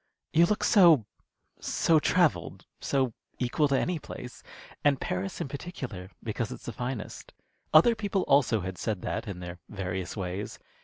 "You 0.33 0.47
look 0.47 0.63
so 0.63 1.05
so 1.59 1.99
travelled, 1.99 2.65
so 2.79 3.13
equal 3.37 3.67
to 3.67 3.77
any 3.79 3.99
place, 3.99 4.41
and 4.83 4.99
Paris 4.99 5.39
in 5.39 5.47
particular 5.47 6.09
because 6.23 6.51
it's 6.51 6.65
the 6.65 6.73
finest." 6.73 7.33
Other 7.71 7.93
people 7.93 8.23
also 8.23 8.61
had 8.61 8.79
said 8.79 9.03
that, 9.03 9.27
in 9.27 9.41
their 9.41 9.59
various 9.69 10.17
ways. 10.17 10.57